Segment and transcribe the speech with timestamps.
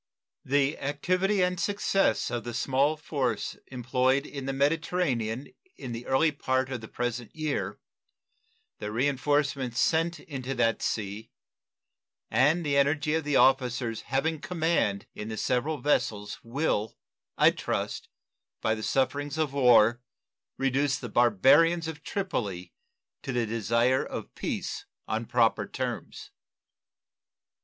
[0.43, 6.31] The activity and success of the small force employed in the Mediterranean in the early
[6.31, 7.79] part of the present year,
[8.79, 11.29] the reenforcements sent into that sea,
[12.31, 16.97] and the energy of the officers having command in the several vessels will,
[17.37, 18.07] I trust,
[18.59, 20.01] by the sufferings of war,
[20.57, 22.73] reduce the barbarians of Tripoli
[23.21, 26.31] to the desire of peace on proper terms.